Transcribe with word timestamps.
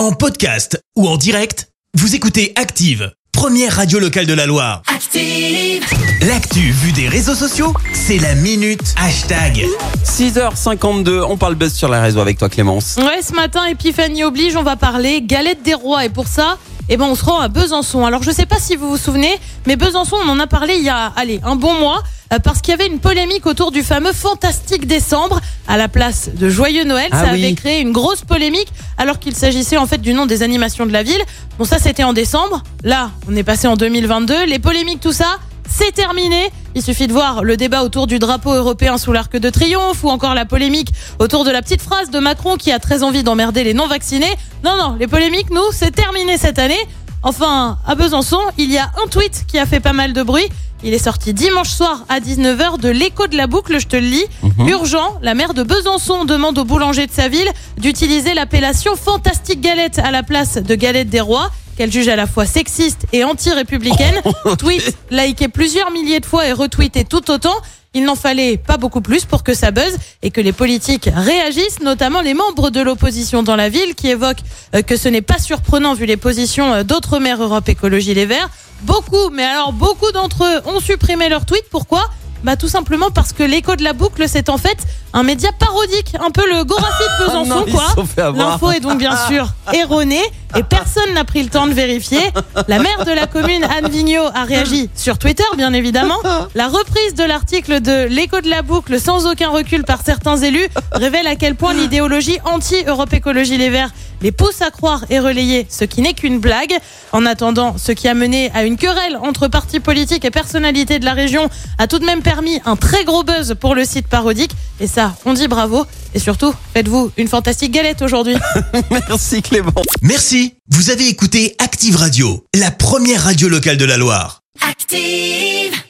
En 0.00 0.12
podcast 0.12 0.82
ou 0.96 1.06
en 1.06 1.18
direct, 1.18 1.68
vous 1.92 2.14
écoutez 2.14 2.54
Active, 2.56 3.12
première 3.32 3.76
radio 3.76 3.98
locale 3.98 4.24
de 4.24 4.32
la 4.32 4.46
Loire. 4.46 4.80
Active. 4.86 5.84
L'actu 6.26 6.70
vue 6.70 6.92
des 6.92 7.06
réseaux 7.06 7.34
sociaux, 7.34 7.74
c'est 7.92 8.16
la 8.16 8.34
minute 8.34 8.94
hashtag. 8.96 9.66
6h52, 10.06 11.20
on 11.28 11.36
parle 11.36 11.54
buzz 11.54 11.74
sur 11.74 11.90
les 11.90 11.98
réseaux 11.98 12.20
avec 12.20 12.38
toi 12.38 12.48
Clémence. 12.48 12.96
Ouais, 12.96 13.20
ce 13.20 13.34
matin, 13.34 13.66
Épiphanie 13.66 14.24
oblige, 14.24 14.56
on 14.56 14.62
va 14.62 14.76
parler 14.76 15.20
galette 15.20 15.62
des 15.62 15.74
rois. 15.74 16.06
Et 16.06 16.08
pour 16.08 16.28
ça, 16.28 16.56
eh 16.88 16.96
ben, 16.96 17.04
on 17.04 17.14
se 17.14 17.22
rend 17.22 17.38
à 17.38 17.48
Besançon. 17.48 18.06
Alors, 18.06 18.22
je 18.22 18.30
sais 18.30 18.46
pas 18.46 18.58
si 18.58 18.76
vous 18.76 18.88
vous 18.88 18.96
souvenez, 18.96 19.38
mais 19.66 19.76
Besançon, 19.76 20.16
on 20.24 20.30
en 20.30 20.40
a 20.40 20.46
parlé 20.46 20.76
il 20.76 20.82
y 20.82 20.88
a, 20.88 21.12
allez, 21.14 21.40
un 21.44 21.56
bon 21.56 21.74
mois, 21.74 22.02
parce 22.38 22.60
qu'il 22.60 22.70
y 22.70 22.74
avait 22.74 22.86
une 22.86 23.00
polémique 23.00 23.46
autour 23.46 23.72
du 23.72 23.82
fameux 23.82 24.12
Fantastique 24.12 24.86
Décembre 24.86 25.40
à 25.66 25.76
la 25.76 25.88
place 25.88 26.30
de 26.32 26.48
Joyeux 26.48 26.84
Noël. 26.84 27.08
Ah 27.10 27.24
ça 27.24 27.32
oui. 27.32 27.44
avait 27.44 27.54
créé 27.54 27.80
une 27.80 27.92
grosse 27.92 28.20
polémique, 28.22 28.68
alors 28.98 29.18
qu'il 29.18 29.34
s'agissait 29.34 29.76
en 29.76 29.86
fait 29.86 29.98
du 29.98 30.14
nom 30.14 30.26
des 30.26 30.42
animations 30.42 30.86
de 30.86 30.92
la 30.92 31.02
ville. 31.02 31.20
Bon, 31.58 31.64
ça, 31.64 31.78
c'était 31.78 32.04
en 32.04 32.12
décembre. 32.12 32.62
Là, 32.84 33.10
on 33.28 33.34
est 33.34 33.42
passé 33.42 33.66
en 33.66 33.76
2022. 33.76 34.44
Les 34.46 34.60
polémiques, 34.60 35.00
tout 35.00 35.12
ça, 35.12 35.38
c'est 35.68 35.92
terminé. 35.92 36.50
Il 36.74 36.82
suffit 36.82 37.08
de 37.08 37.12
voir 37.12 37.42
le 37.42 37.56
débat 37.56 37.82
autour 37.82 38.06
du 38.06 38.18
drapeau 38.18 38.52
européen 38.52 38.96
sous 38.96 39.12
l'arc 39.12 39.36
de 39.36 39.50
triomphe 39.50 40.04
ou 40.04 40.08
encore 40.08 40.34
la 40.34 40.44
polémique 40.44 40.92
autour 41.18 41.44
de 41.44 41.50
la 41.50 41.62
petite 41.62 41.82
phrase 41.82 42.10
de 42.10 42.18
Macron 42.20 42.56
qui 42.56 42.70
a 42.70 42.78
très 42.78 43.02
envie 43.02 43.24
d'emmerder 43.24 43.64
les 43.64 43.74
non-vaccinés. 43.74 44.34
Non, 44.64 44.76
non, 44.76 44.96
les 44.98 45.06
polémiques, 45.08 45.50
nous, 45.50 45.72
c'est 45.72 45.90
terminé 45.90 46.38
cette 46.38 46.58
année. 46.58 46.78
Enfin, 47.22 47.78
à 47.86 47.94
Besançon, 47.96 48.40
il 48.56 48.70
y 48.72 48.78
a 48.78 48.90
un 49.04 49.08
tweet 49.08 49.44
qui 49.46 49.58
a 49.58 49.66
fait 49.66 49.80
pas 49.80 49.92
mal 49.92 50.12
de 50.12 50.22
bruit. 50.22 50.48
Il 50.82 50.94
est 50.94 50.98
sorti 50.98 51.34
dimanche 51.34 51.68
soir 51.68 52.04
à 52.08 52.20
19h 52.20 52.80
de 52.80 52.88
l'écho 52.88 53.26
de 53.26 53.36
la 53.36 53.46
boucle, 53.46 53.78
je 53.78 53.86
te 53.86 53.96
le 53.96 54.06
lis. 54.06 54.24
Urgent, 54.66 55.18
la 55.20 55.34
maire 55.34 55.52
de 55.52 55.62
Besançon 55.62 56.24
demande 56.24 56.56
au 56.58 56.64
boulanger 56.64 57.06
de 57.06 57.12
sa 57.12 57.28
ville 57.28 57.50
d'utiliser 57.76 58.32
l'appellation 58.32 58.96
Fantastique 58.96 59.60
Galette 59.60 59.98
à 59.98 60.10
la 60.10 60.22
place 60.22 60.54
de 60.56 60.74
Galette 60.74 61.10
des 61.10 61.20
Rois, 61.20 61.50
qu'elle 61.76 61.92
juge 61.92 62.08
à 62.08 62.16
la 62.16 62.26
fois 62.26 62.46
sexiste 62.46 63.06
et 63.12 63.24
anti-républicaine. 63.24 64.22
Tweet 64.58 64.96
liké 65.10 65.48
plusieurs 65.48 65.90
milliers 65.90 66.20
de 66.20 66.26
fois 66.26 66.46
et 66.46 66.52
retweeté 66.52 67.04
tout 67.04 67.30
autant. 67.30 67.56
Il 67.92 68.04
n'en 68.04 68.14
fallait 68.14 68.56
pas 68.56 68.76
beaucoup 68.76 69.00
plus 69.00 69.24
pour 69.24 69.42
que 69.42 69.52
ça 69.52 69.72
buzz 69.72 69.98
et 70.22 70.30
que 70.30 70.40
les 70.40 70.52
politiques 70.52 71.10
réagissent, 71.12 71.80
notamment 71.80 72.20
les 72.20 72.34
membres 72.34 72.70
de 72.70 72.80
l'opposition 72.80 73.42
dans 73.42 73.56
la 73.56 73.68
ville 73.68 73.96
qui 73.96 74.08
évoquent 74.08 74.44
euh, 74.76 74.82
que 74.82 74.96
ce 74.96 75.08
n'est 75.08 75.22
pas 75.22 75.38
surprenant 75.38 75.94
vu 75.94 76.06
les 76.06 76.16
positions 76.16 76.72
euh, 76.72 76.82
d'autres 76.84 77.18
maires 77.18 77.42
Europe 77.42 77.68
Écologie 77.68 78.14
Les 78.14 78.26
Verts. 78.26 78.48
Beaucoup, 78.82 79.30
mais 79.32 79.44
alors 79.44 79.72
beaucoup 79.72 80.10
d'entre 80.12 80.44
eux 80.44 80.60
ont 80.68 80.80
supprimé 80.80 81.28
leur 81.28 81.44
tweet. 81.44 81.64
Pourquoi? 81.70 82.02
Bah 82.42 82.56
tout 82.56 82.68
simplement 82.68 83.10
parce 83.10 83.34
que 83.34 83.42
l'écho 83.42 83.76
de 83.76 83.84
la 83.84 83.92
boucle 83.92 84.24
c'est 84.26 84.48
en 84.48 84.56
fait 84.56 84.78
un 85.12 85.22
média 85.22 85.50
parodique, 85.52 86.14
un 86.18 86.30
peu 86.30 86.48
le 86.48 86.64
Gorafi 86.64 87.02
de 87.02 87.26
Besançon 87.26 87.44
non, 87.44 87.64
ils 87.66 87.72
quoi. 87.74 88.32
L'info 88.34 88.70
est 88.70 88.80
donc 88.80 88.96
bien 88.96 89.14
sûr 89.28 89.48
erronée 89.74 90.22
et 90.56 90.62
personne 90.62 91.12
n'a 91.12 91.24
pris 91.24 91.42
le 91.42 91.50
temps 91.50 91.66
de 91.66 91.74
vérifier. 91.74 92.32
La 92.66 92.78
maire 92.78 93.04
de 93.04 93.10
la 93.10 93.26
commune 93.26 93.62
Anne 93.64 93.90
Vigneault 93.90 94.30
a 94.34 94.44
réagi 94.44 94.88
sur 94.94 95.18
Twitter 95.18 95.44
bien 95.58 95.74
évidemment. 95.74 96.16
La 96.54 96.68
reprise 96.68 97.14
de 97.14 97.24
l'article 97.24 97.82
de 97.82 98.06
l'écho 98.06 98.40
de 98.40 98.48
la 98.48 98.62
boucle 98.62 98.98
sans 98.98 99.26
aucun 99.30 99.50
recul 99.50 99.84
par 99.84 100.00
certains 100.02 100.38
élus 100.38 100.68
révèle 100.92 101.26
à 101.26 101.36
quel 101.36 101.56
point 101.56 101.74
l'idéologie 101.74 102.38
anti-Europe 102.44 103.12
Écologie 103.12 103.58
Les 103.58 103.68
Verts 103.68 103.90
les 104.22 104.32
pousse 104.32 104.62
à 104.62 104.70
croire 104.70 105.04
et 105.10 105.18
relayer 105.18 105.66
ce 105.68 105.84
qui 105.84 106.02
n'est 106.02 106.14
qu'une 106.14 106.38
blague. 106.38 106.74
En 107.12 107.26
attendant, 107.26 107.76
ce 107.78 107.92
qui 107.92 108.08
a 108.08 108.14
mené 108.14 108.50
à 108.54 108.64
une 108.64 108.76
querelle 108.76 109.16
entre 109.22 109.48
partis 109.48 109.80
politiques 109.80 110.24
et 110.24 110.30
personnalités 110.30 110.98
de 110.98 111.04
la 111.04 111.14
région 111.14 111.48
a 111.78 111.86
tout 111.86 111.98
de 111.98 112.04
même 112.04 112.22
permis 112.22 112.60
un 112.64 112.76
très 112.76 113.04
gros 113.04 113.22
buzz 113.24 113.54
pour 113.58 113.74
le 113.74 113.84
site 113.84 114.06
parodique. 114.06 114.52
Et 114.80 114.86
ça, 114.86 115.16
on 115.24 115.34
dit 115.34 115.48
bravo. 115.48 115.84
Et 116.14 116.18
surtout, 116.18 116.52
faites-vous 116.74 117.12
une 117.16 117.28
fantastique 117.28 117.72
galette 117.72 118.02
aujourd'hui. 118.02 118.36
Merci 118.90 119.42
Clémence. 119.42 119.86
Merci, 120.02 120.54
vous 120.70 120.90
avez 120.90 121.08
écouté 121.08 121.54
Active 121.58 121.96
Radio, 121.96 122.44
la 122.54 122.70
première 122.70 123.24
radio 123.24 123.48
locale 123.48 123.76
de 123.76 123.84
la 123.84 123.96
Loire. 123.96 124.42
Active. 124.68 125.80